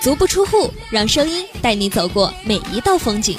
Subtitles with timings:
[0.00, 3.36] 足不出户，让声音带你走过每一道风景。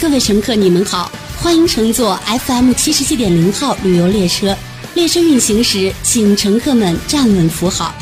[0.00, 1.10] 各位乘客，你们好，
[1.42, 4.56] 欢迎乘坐 FM 七十七点零号旅游列车。
[4.94, 7.94] 列车运行时，请乘客们站稳扶好。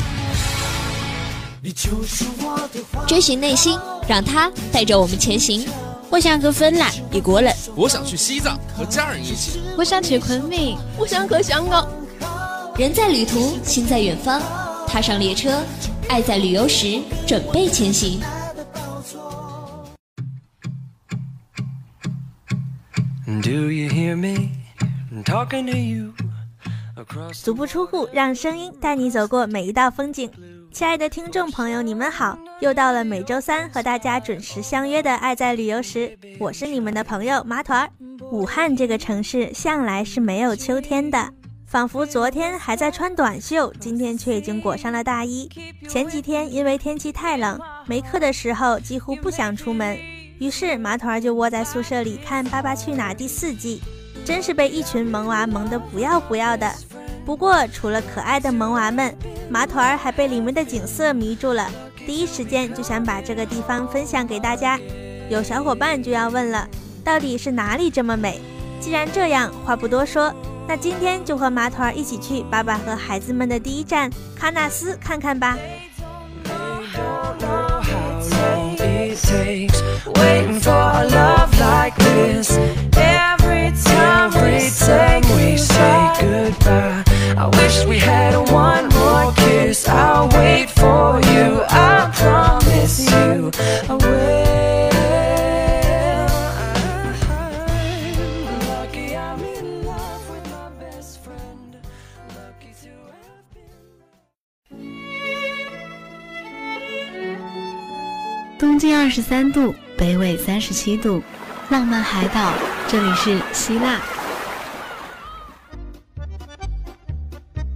[3.05, 3.77] 追寻内心，
[4.07, 5.67] 让它带着我们前行。
[6.09, 11.85] 我想去芬兰，一国人；我想去西藏，和家人一起；我想去昆明，我想去香港。
[12.77, 14.41] 人在旅途，心在远方。
[14.87, 15.61] 踏上列车，
[16.07, 18.21] 爱在旅游时，准备前行。
[23.25, 24.49] Do you hear me
[25.25, 26.13] talking to you?
[27.33, 30.31] 足不出户，让声音带你走过每一道风景。
[30.77, 32.37] 亲爱的听众朋友，你们好！
[32.59, 37.89] 又到了每周三和大家准时相约的《爱在旅游时》，我是你们的朋友麻团儿。
[38.31, 41.33] 武汉这个城市向来是没有秋天的，
[41.65, 45.49] 仿佛昨天还在穿短袖，今天却已经裹上了大衣。
[45.89, 49.97] 前几天因为天气太冷，没课的时候几乎不想出门，
[50.37, 53.81] 于是麻团儿就窝在宿舍里看《爸爸去哪儿》第四季，
[54.23, 56.71] 真是被一群萌娃萌得不要不要的。
[57.27, 59.13] 不过，除了可爱的萌娃们，
[59.49, 61.69] 麻团儿还被里面的景色迷住了。
[62.05, 64.79] 第一时间就想把这个地方分享给大家。
[65.29, 66.65] 有小伙伴就要问了，
[67.03, 68.39] 到底是哪里这么美？
[68.79, 70.33] 既然这样，话不多说，
[70.69, 75.57] 那今天就和麻团儿一起去爸爸和孩子们的第一站喀纳斯看看吧。
[81.59, 83.16] I
[109.17, 111.23] 十三度，北纬三十七度，
[111.69, 112.53] 浪漫海岛，
[112.87, 113.99] 这里是希腊。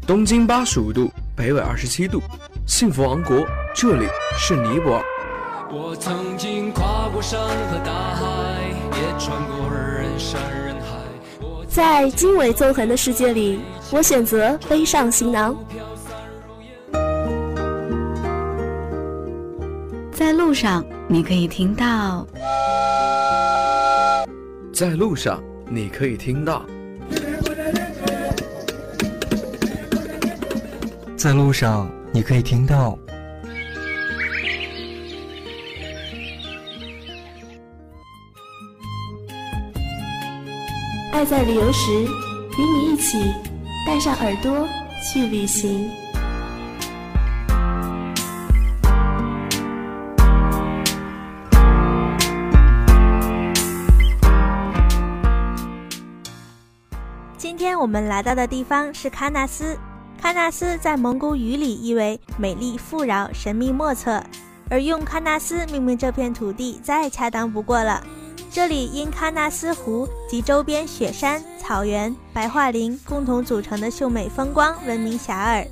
[0.05, 2.21] 东经八十五度，北纬二十七度，
[2.67, 3.43] 幸福王国，
[3.73, 4.07] 这里
[4.37, 5.03] 是尼泊尔。
[5.71, 8.23] 我曾经跨过山和大海，
[8.99, 10.99] 也穿过人山人海。
[11.67, 13.59] 在经纬纵横的世界里，
[13.91, 15.57] 我选择背上行囊。
[20.11, 22.25] 在路上，你可以听到；
[24.73, 26.65] 在路上，你可以听到。
[31.17, 32.97] 在路上，你可以听到。
[41.11, 43.17] 爱在旅游时，与你一起
[43.85, 44.65] 带上耳朵
[45.11, 45.89] 去旅行。
[57.91, 59.77] 我们来到的地方是喀纳斯。
[60.23, 64.23] 喀纳斯在蒙古语里意为美丽、富饶、神秘莫测，
[64.69, 68.01] 而用喀纳斯命名这片土地再恰当不过了。
[68.49, 75.67] 这里因喀纳斯湖及周边雪山、草原、白桦林共同组成的秀美风光闻名遐迩，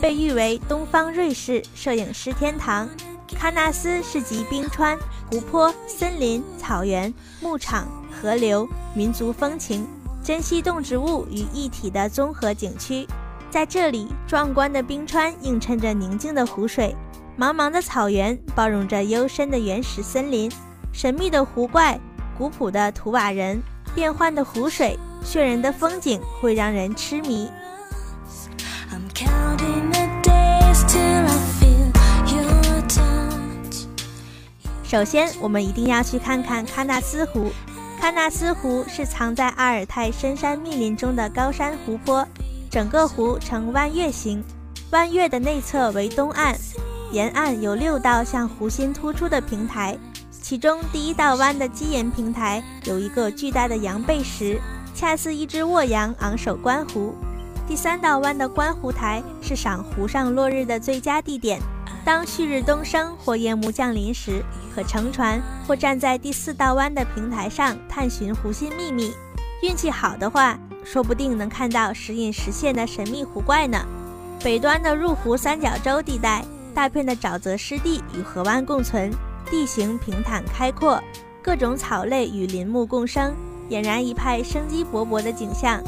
[0.00, 2.88] 被誉为“东方瑞士摄影师天堂”。
[3.36, 4.96] 喀纳斯是集冰川、
[5.28, 9.84] 湖泊、森林、草原、牧场、河流、民族风情、
[10.24, 13.06] 珍稀动植物于一体的综合景区。
[13.50, 16.96] 在这里，壮观的冰川映衬着宁静的湖水，
[17.38, 20.50] 茫茫的草原包容着幽深的原始森林，
[20.92, 22.00] 神秘的湖怪、
[22.38, 23.62] 古朴的图瓦人、
[23.94, 27.50] 变幻的湖水、炫人的风景，会让人痴迷。
[34.84, 37.52] 首先，我们一定要去看看喀纳斯湖。
[38.04, 42.22] 喀纳斯湖是藏在阿尔泰深山密林中的高山湖泊。
[42.70, 44.44] 整个湖呈弯月形，
[44.90, 46.54] 弯月的内侧为东岸，
[47.12, 49.96] 沿岸有六道向湖心突出的平台，
[50.30, 54.60] 其中第一道弯的基岩平台有一个巨大的羊背石，
[54.94, 57.14] 恰似一只卧羊昂首观湖。
[57.66, 61.58] 第三道弯的观湖台是赏湖上落日的最佳地点，
[62.04, 69.12] 当旭日东升或夜幕降临时，可乘船或站在第四道湾的平台上探寻湖心秘密。
[69.62, 70.58] 运气好的话。
[70.86, 73.86] 说不定能看到时隐时现的神秘湖怪呢。
[74.42, 79.10] 北端的入湖三角洲地带，大片的沼泽湿地与河湾共存，
[79.50, 81.02] 地形平坦开阔，
[81.42, 83.34] 各种草类与林木共生，
[83.70, 85.82] 俨然一派生机勃勃的景象。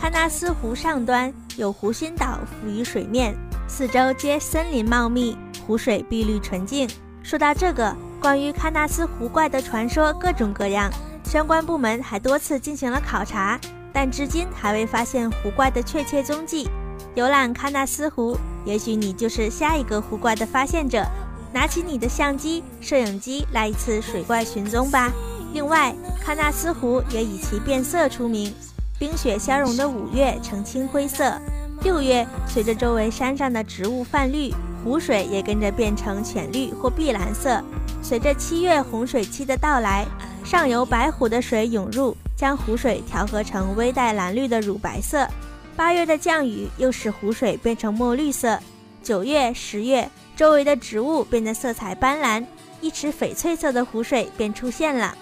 [0.00, 3.34] 喀纳斯湖上端有湖心岛浮于水面，
[3.66, 5.36] 四周皆森林茂密，
[5.66, 6.88] 湖水碧绿纯净。
[7.22, 10.90] 说到这个，关于喀纳斯湖怪的传说各种各样，
[11.24, 13.58] 相关部门还多次进行了考察，
[13.92, 16.68] 但至今还未发现湖怪的确切踪迹。
[17.14, 21.04] 游览喀纳斯湖，也许你就是下一个湖怪的发现者。
[21.52, 25.10] 拿起你的相机、摄影机，来一次水怪寻踪吧。
[25.54, 28.52] 另外，喀纳斯湖也以其变色出名。
[28.98, 31.40] 冰雪消融的五月呈青灰色，
[31.82, 34.52] 六月随着周围山上的植物泛绿，
[34.86, 37.60] 湖水也跟着变成浅绿或碧蓝色。
[38.00, 40.06] 随着七月洪水期的到来，
[40.44, 45.26] 上游白湖的水涌入，将湖水调和成微带蓝绿的乳白色。
[45.74, 48.56] 八月的降雨又使湖水变成墨绿色。
[49.02, 52.46] 九月、十月，周围的植物变得色彩斑斓，
[52.80, 55.18] 一池翡翠色的湖水便出现了。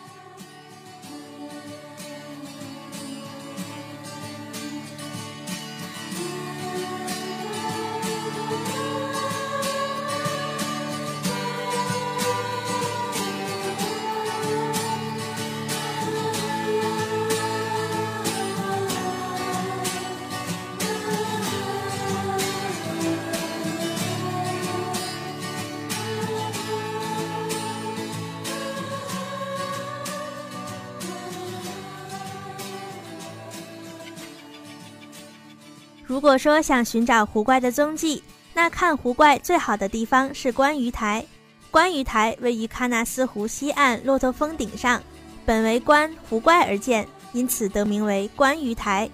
[36.14, 38.22] 如果说想寻找湖怪的踪迹，
[38.54, 41.26] 那看湖怪最好的地方是观鱼台。
[41.72, 45.02] 观鱼台位于喀纳斯湖西岸骆驼峰顶上，
[45.44, 49.10] 本为观湖怪而建，因此得名为观鱼台。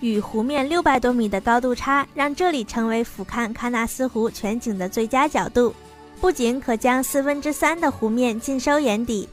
[0.00, 5.74] 与湖面六百多米的高度差，让这里成为俯瞰喀纳斯湖全景的最佳角度。
[6.20, 9.26] 不仅可将四分之三的湖面尽收眼底，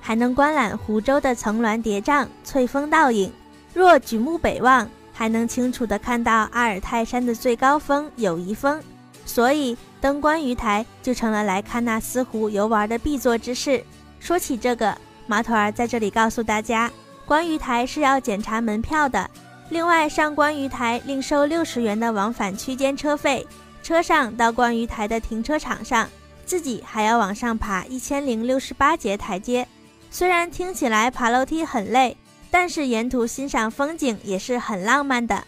[0.00, 3.28] 还能观览湖州的层峦叠嶂、翠峰倒影。
[3.74, 4.88] 若举目北望，
[5.20, 8.80] 还能清楚地看到阿尔泰山的最高峰友谊峰，
[9.26, 13.84] 所以登观鱼台就成了来喀纳斯湖游玩的必做之事。
[14.18, 14.96] 说起这个，
[15.26, 16.90] 马头儿在这里告诉大家，
[17.26, 19.28] 观鱼台是要检查门票的，
[19.68, 23.46] 另外上观鱼台另收六十元的往返区间车费，
[23.82, 26.08] 车上到观鱼台的停车场上，
[26.46, 29.68] 自己还要往上爬一千零六十八节台阶。
[30.10, 32.16] 虽然听起来爬楼梯很累。
[32.50, 35.44] 但是沿途欣赏风景也是很浪漫的。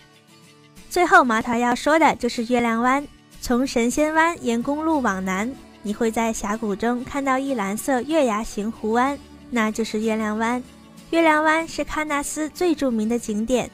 [0.89, 3.07] 最后，毛桃要说的就是月亮湾。
[3.41, 5.53] 从神仙湾沿公路往南，
[5.83, 9.19] 你会在峡谷中看到一蓝色月牙形湖湾，
[9.51, 10.63] 那就是月亮湾。
[11.11, 13.69] 月亮湾是喀纳斯最著名的景点。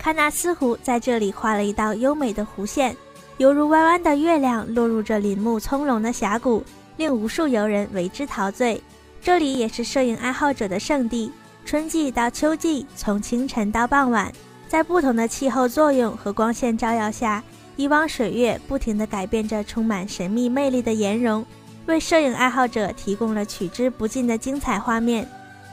[0.00, 2.94] 喀纳斯湖在这里画了一道优美的弧线，
[3.38, 6.62] 犹如弯弯的月亮落入这林木葱茏的峡谷，
[6.96, 8.82] 令无数游人为之陶醉。
[9.22, 11.32] 这里也是摄影爱好者的圣地。
[11.64, 14.30] 春季到秋季，从清晨到傍晚，
[14.68, 17.42] 在不同的气候作用和光线照耀下，
[17.76, 21.44] 一汪水月不停地改变着充满神秘魅力的颜容，
[21.86, 25.26] 为摄影爱好者提供了取之不尽的精彩画面。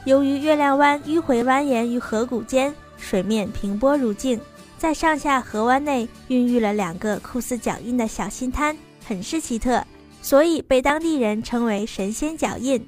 [0.06, 4.40] 由于月亮湾迂回蜿蜒于河谷间，水面平波如镜，
[4.78, 9.84] 在上下河湾内孕育了两个酷似脚印的小心滩，很是奇特，
[10.22, 12.82] 所以被当地人称为“神仙脚印”。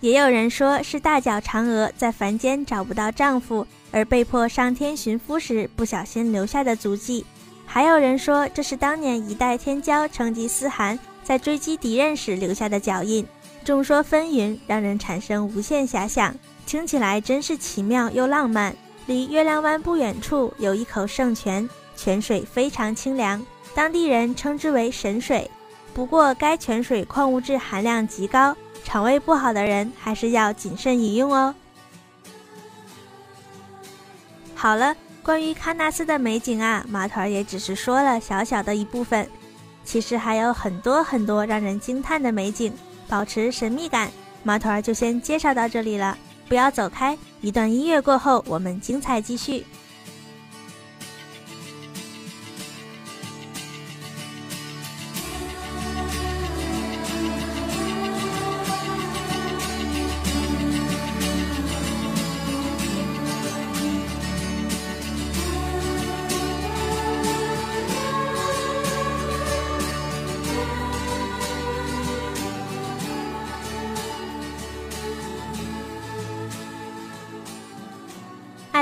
[0.00, 7.24] 也有人说是大脚嫦娥在凡间找不到丈夫，而被迫上天寻夫时不小心留下的足迹；
[7.66, 13.26] 还有人说这是当年一代天骄成吉思汗在追击敌人时留下的脚印。
[13.64, 18.74] 众说纷纭，让人产生无限遐想，听起来真是奇妙又浪漫。
[19.06, 25.50] 离月亮湾不远处有一口圣泉，泉水非常清凉，当地人称之为神水。
[25.92, 28.56] 不过该泉水矿物质含量极高。
[28.88, 31.54] 肠胃不好的人还是要谨慎饮用哦。
[34.54, 39.28] 好了，关于喀纳斯的美景啊，马团儿也只是说了小小的一部分，
[39.84, 42.72] 其实还有很多很多让人惊叹的美景。
[43.06, 44.10] 保持神秘感，
[44.42, 46.16] 马团儿就先介绍到这里了，
[46.48, 47.16] 不要走开。
[47.42, 49.66] 一段音乐过后，我们精彩继续。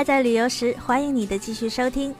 [0.07, 2.15] 在旅游时，欢迎你的继续收听。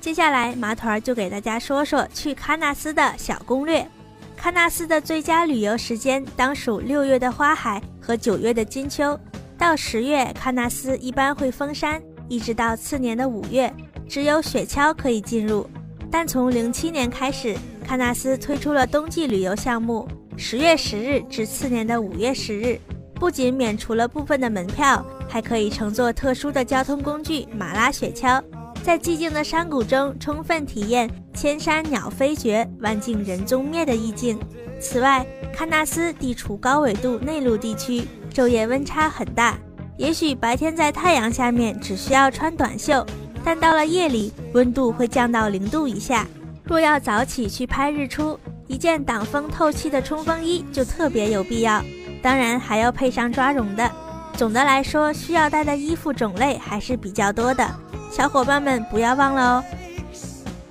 [0.00, 3.88] 接下来，麻团就给大家说说去喀纳斯的小攻略。
[4.36, 9.16] 喀纳斯的最佳旅游时间当属六月的花海和九月的金秋。
[9.56, 13.72] 到十月，喀纳斯一般会封山，一直到次年的五月，
[14.08, 15.70] 只有雪橇可以进入。
[16.10, 17.56] 但从零七年开始，
[17.88, 22.76] 喀纳斯推出了冬季旅游项目，十月十日至次年的五月十日，
[23.14, 28.38] 不仅免除了部分的门票，还可以乘坐特殊的交通工具马拉雪橇，
[28.82, 34.38] 在寂静的山谷中充分体验千山鸟飞绝、万径人踪灭的意境。
[34.78, 39.56] 此外，喀纳斯地处高纬度内陆地区，昼夜温差很大。
[39.96, 43.02] 也许白天在太阳下面只需要穿短袖，
[43.42, 46.26] 但到了夜里，温度会降到零度以下。
[46.64, 51.82] 若要早起去拍日出，一件挡风透气的冲锋衣就特别有必要。
[52.20, 53.90] 当然还要配上抓绒的。
[54.36, 57.68] 总的来说，需要带的衣服种类还是比较多的，
[58.10, 59.64] 小伙伴们不要忘了哦。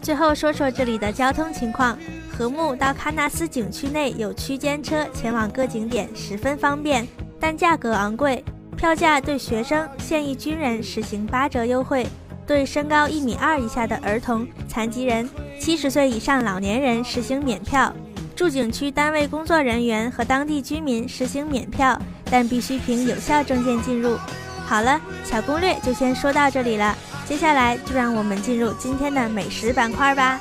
[0.02, 1.98] 最后说说这里的交通情况。
[2.38, 7.08] 禾木到喀纳斯景区内有区间车前往各景点，十分方便，
[7.40, 8.44] 但价格昂贵。
[8.76, 12.08] 票价对学生、现役军人实行八折优惠，
[12.48, 17.94] 对身高一米二以下的儿童、残疾人、七十岁以上老年人实行免票。
[18.36, 22.02] 驻景区单位工作人员和当地居民实行免票，
[22.32, 24.18] 但必须凭有效证件进入。
[24.66, 26.96] 好了，小攻略就先说到这里了，
[27.28, 30.40] 接下来就让我们进入今天的美食板块吧。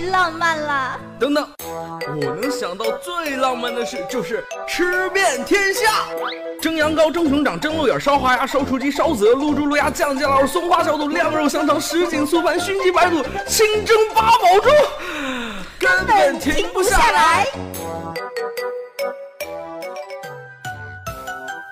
[0.00, 1.00] 浪漫了！
[1.18, 6.06] 等等，我能想到最浪漫的事就是吃遍天下。
[6.60, 14.70] 蒸羊羔、蒸熊掌、蒸鹿眼、烧花鸭、烧雏鸡、烧子鹅、卤猪、卤鸭、酱鸡老松花小肚、晾肉香肠、什锦素盘、熏鸡白肚、清蒸八宝粥，
[15.78, 17.46] 根本停不下来。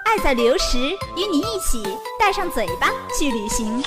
[0.04, 1.83] 爱在旅游时，与你一起
[2.18, 3.83] 带上嘴巴去旅行。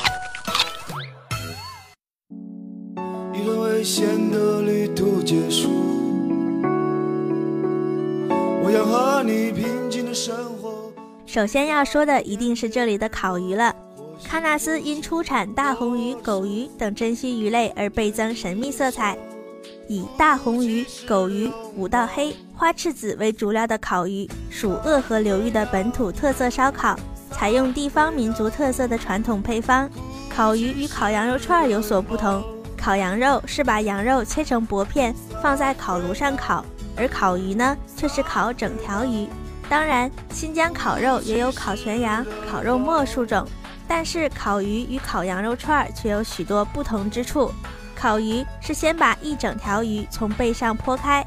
[3.79, 5.69] 危险的旅途结束，
[8.61, 10.91] 我要和你平静的生活。
[11.25, 13.73] 首先要说的一定是这里的烤鱼了。
[14.21, 19.17] 喀纳斯因出产大红鱼、狗鱼等珍稀鱼类而倍增神秘色彩。
[19.87, 26.99] 以大红鱼、狗鱼、五道黑、花翅子为主料的烤鱼，属鄂河流域的本土特色烧烤，
[27.31, 29.89] 采用地方民族特色的传统配方。
[30.29, 32.43] 烤鱼与烤羊肉串有所不同。
[32.79, 36.63] 烤羊肉是把羊肉切成薄片放在烤炉上烤，
[36.95, 39.27] 而烤鱼呢却是烤整条鱼。
[39.67, 43.45] 当然，新疆烤肉也有烤全羊、烤肉末数种，
[43.85, 47.51] 但是烤鱼与烤羊肉串却有许多不同之处。
[47.95, 51.23] 烤鱼是先把一整条鱼从背上剖开，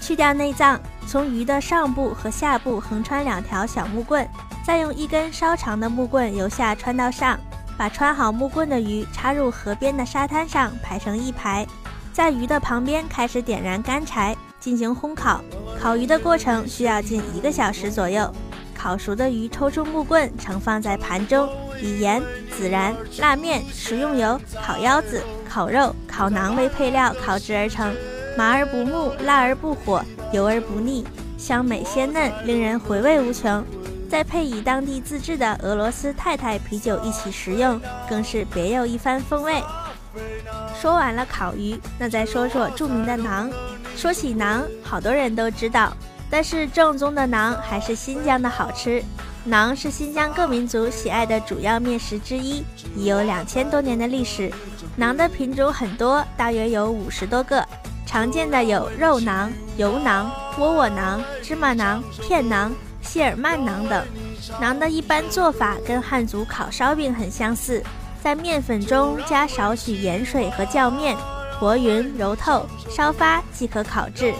[0.00, 4.28] 去掉内脏，从鱼的上部和下部横穿两条小木棍，
[4.64, 7.40] 再用一根稍长的木棍由下穿到上。
[7.80, 11.66] 把穿好木棍的鱼插入河边的沙滩上，排成一排，
[12.12, 15.40] 在鱼的旁边开始点燃干柴进行烘烤。
[15.80, 18.30] 烤鱼的过程需要近一个小时左右。
[18.74, 21.48] 烤熟的鱼抽出木棍，盛放在盘中，
[21.80, 22.22] 以盐、
[22.54, 27.96] 孜然、辣面、食用油、烤腰子、烤肉、烤馕为配料烤制而成，
[28.36, 31.02] 麻而不木，辣而不火，油而不腻，
[31.38, 33.64] 香美鲜嫩，令人回味无穷。
[34.10, 39.62] 再配以当地自制的俄罗斯太太啤酒一起食用，更是别有一番风味。
[40.74, 43.48] 说完了烤鱼，那再说说著名的馕。
[43.96, 45.96] 说起馕，好多人都知道，
[46.28, 49.00] 但是正宗的馕还是新疆的好吃。
[49.48, 52.64] 馕是新疆各民族喜爱的主要面食之一，
[52.96, 54.50] 已有两千多年的历史。
[54.98, 57.64] 馕的品种很多，大约有五十多个，
[58.04, 60.26] 常见的有肉馕、油馕、
[60.58, 62.70] 窝窝馕、芝麻馕、片馕。
[63.12, 64.06] 谢尔曼馕等，
[64.60, 67.82] 馕的一般做法跟汉族烤烧饼很相似，
[68.22, 71.16] 在面粉中加少许盐水和酵面，
[71.58, 74.32] 和匀揉透，烧发即可烤制。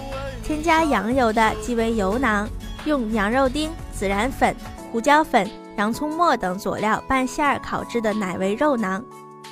[0.44, 2.46] 添加羊油的即为油馕，
[2.84, 4.54] 用羊肉丁、孜然粉、
[4.92, 9.02] 胡椒粉，洋葱末等佐料拌馅儿烤制的乃为肉馕，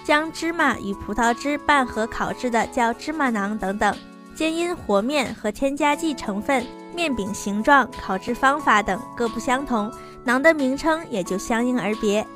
[0.04, 3.92] 将芝麻与葡萄汁拌合烤制的叫芝麻馕等等。
[4.36, 6.64] 皆因和面和添加剂成分、
[6.98, 9.88] 面饼形状、烤制方法等各不相同，
[10.26, 12.26] 馕的名称也就相应而别。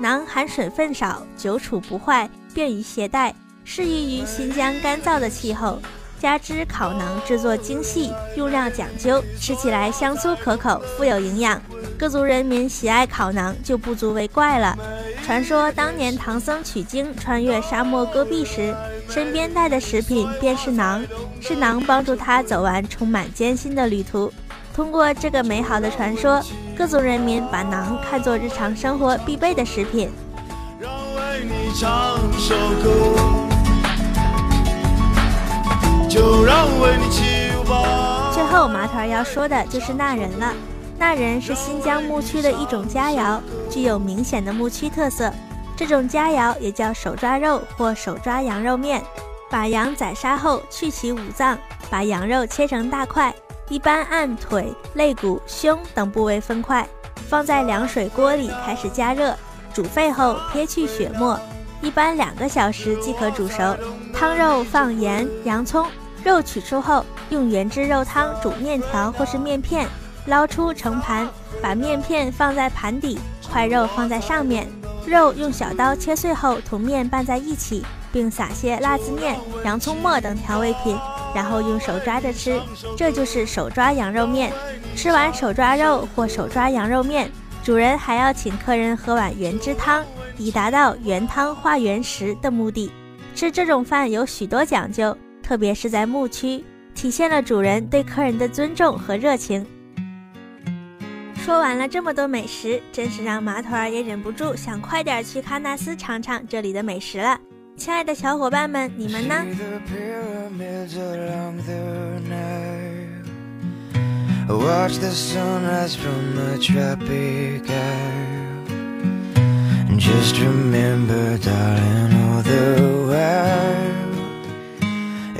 [0.00, 5.76] 馕含水分少，久储不坏，便于携带，适宜于新疆干燥的气候。
[6.20, 11.60] 加之烤馕制作精细，用料讲究，吃起来香酥可口，富有营养。
[12.02, 14.76] 各族人民喜爱烤馕，就不足为怪了。
[15.24, 18.74] 传说当年唐僧取经穿越沙漠戈壁时，
[19.08, 21.06] 身边带的食品便是馕，
[21.40, 24.32] 是馕帮助他走完充满艰辛的旅途。
[24.74, 26.42] 通过这个美好的传说，
[26.76, 30.10] 各族人民把馕看作日常生活必备的食品。
[36.08, 37.22] 就让为你起
[37.56, 38.32] 舞吧。
[38.34, 40.52] 最后，麻团要说的就是那人了。
[41.04, 45.32] 那人是新疆牧区的一种佳肴，具有明显的牧区特色。
[45.76, 49.02] 这种佳肴也叫手抓肉或手抓羊肉面。
[49.50, 51.58] 把羊宰杀后，去其五脏，
[51.90, 53.34] 把羊肉切成大块，
[53.68, 56.88] 一般按腿、肋骨、胸等部位分块，
[57.28, 59.36] 放在凉水锅里开始加热，
[59.74, 61.36] 煮沸后撇去血沫，
[61.80, 63.76] 一般两个小时即可煮熟。
[64.14, 65.84] 汤肉放盐、洋葱。
[66.22, 69.88] 肉取出后，用原汁肉汤煮面条或是面片，
[70.26, 71.28] 捞出盛盘，
[71.60, 73.18] 把面片放在盘底，
[73.50, 74.66] 块肉放在上面，
[75.06, 80.96] 肉用小刀切碎后同面拌在一起，并撒些辣子面、洋葱末等调味品，
[81.34, 82.60] 然后用手抓着吃，
[82.96, 84.52] 这就是手抓羊肉面。
[84.94, 87.30] 吃完手抓肉或手抓羊肉面，
[87.64, 90.04] 主人还要请客人喝碗原汁汤，
[90.38, 92.92] 以达到原汤化原食的目的。
[93.34, 95.16] 吃这种饭有许多讲究。
[95.42, 96.64] 特别是在牧区，
[96.94, 99.66] 体现了主人对客人的尊重和热情。
[101.44, 107.36] 说完了这么多美食，真是让马头儿也忍不住想快点去喀纳斯尝尝这里的美食了。
[107.76, 109.44] 亲爱的小伙伴们，你们呢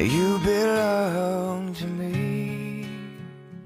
[0.00, 1.41] ？you belong？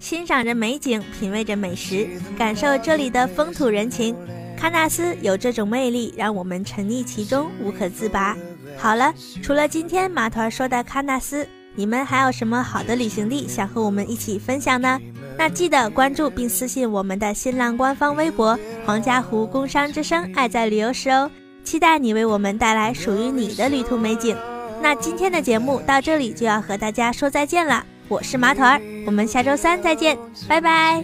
[0.08, 4.14] 欣赏着美景，品味着美食，感受这里的风土人情。
[4.56, 8.36] 喀纳斯有这种魅力，让我们沉溺其中，无可自拔。
[8.78, 14.96] 好了，除了今天马团说的喀纳斯，你们还有什么好的旅行地想和我们一起分享呢？
[15.36, 21.28] 那记得关注并私信我们的新浪官方微博“黄家湖工商之声爱在旅游时”哦，
[21.64, 24.36] 期待你为我们带来属于你的旅途美景。
[24.80, 27.84] 那今天的节目到这里就要和大家说再见了。
[28.08, 30.16] 我是马腿儿，我们下周三再见，
[30.46, 31.02] 拜拜。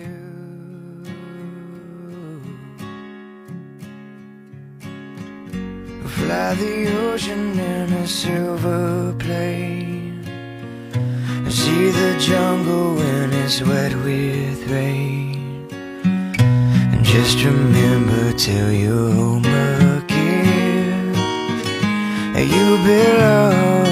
[6.06, 10.22] Fly the ocean in a silver plane.
[11.50, 15.66] See the jungle when it's wet with rain.
[16.92, 21.12] And just remember till your home again,
[22.36, 23.91] you belong.